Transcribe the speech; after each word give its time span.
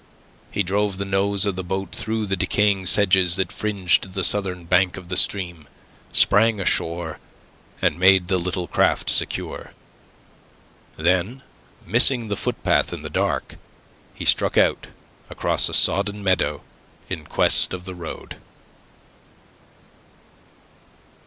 He 0.51 0.63
drove 0.63 0.97
the 0.97 1.05
nose 1.05 1.45
of 1.45 1.55
the 1.55 1.63
boat 1.63 1.91
through 1.93 2.25
the 2.25 2.35
decaying 2.35 2.87
sedges 2.87 3.35
that 3.35 3.51
fringed 3.51 4.13
the 4.15 4.23
southern 4.23 4.65
bank 4.65 4.97
of 4.97 5.09
the 5.09 5.15
stream, 5.15 5.67
sprang 6.11 6.59
ashore, 6.59 7.19
and 7.83 7.99
made 7.99 8.27
the 8.27 8.39
little 8.39 8.67
craft 8.67 9.11
secure. 9.11 9.73
Then, 10.97 11.43
missing 11.85 12.29
the 12.29 12.35
footpath 12.35 12.91
in 12.91 13.03
the 13.03 13.11
dark, 13.11 13.57
he 14.15 14.25
struck 14.25 14.57
out 14.57 14.87
across 15.29 15.69
a 15.69 15.73
sodden 15.75 16.23
meadow 16.23 16.63
in 17.07 17.23
quest 17.25 17.71
of 17.71 17.85
the 17.85 17.93
road. 17.93 18.37